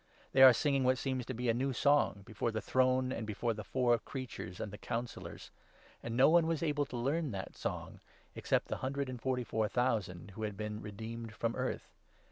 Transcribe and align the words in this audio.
They 0.31 0.41
are 0.41 0.51
singing 0.51 0.83
what 0.83 0.97
seems 0.97 1.27
to 1.27 1.35
be 1.35 1.47
a 1.47 1.53
3 1.53 1.57
new 1.59 1.73
song, 1.73 2.23
before 2.25 2.49
the 2.51 2.59
throne, 2.59 3.11
and 3.11 3.23
before 3.27 3.53
the 3.53 3.63
four 3.63 3.99
Creatures 3.99 4.59
and 4.59 4.73
the 4.73 4.79
Councillors; 4.79 5.51
and 6.01 6.17
no 6.17 6.27
one 6.27 6.47
was 6.47 6.63
able 6.63 6.87
to 6.87 6.97
learn 6.97 7.29
that 7.33 7.55
song 7.55 7.99
except 8.33 8.67
the 8.69 8.77
hundred 8.77 9.09
and 9.09 9.21
forty 9.21 9.43
four 9.43 9.67
thousand 9.67 10.31
who 10.31 10.41
had 10.41 10.57
been 10.57 10.81
re 10.81 10.89
deemed 10.89 11.35
from 11.35 11.55
earth. 11.55 11.91